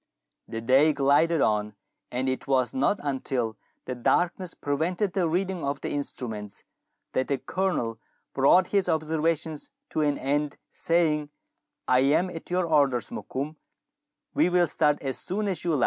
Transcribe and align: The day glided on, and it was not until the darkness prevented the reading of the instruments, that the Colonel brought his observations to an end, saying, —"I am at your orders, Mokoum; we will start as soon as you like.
The 0.47 0.61
day 0.61 0.93
glided 0.93 1.41
on, 1.41 1.75
and 2.11 2.27
it 2.27 2.47
was 2.47 2.73
not 2.73 2.99
until 3.03 3.55
the 3.85 3.93
darkness 3.93 4.55
prevented 4.55 5.13
the 5.13 5.29
reading 5.29 5.63
of 5.63 5.81
the 5.81 5.91
instruments, 5.91 6.63
that 7.11 7.27
the 7.27 7.37
Colonel 7.37 7.99
brought 8.33 8.65
his 8.73 8.89
observations 8.89 9.69
to 9.91 10.01
an 10.01 10.17
end, 10.17 10.57
saying, 10.71 11.29
—"I 11.87 11.99
am 11.99 12.31
at 12.31 12.49
your 12.49 12.65
orders, 12.65 13.11
Mokoum; 13.11 13.57
we 14.33 14.49
will 14.49 14.65
start 14.65 14.99
as 15.03 15.19
soon 15.19 15.47
as 15.47 15.63
you 15.63 15.75
like. 15.75 15.79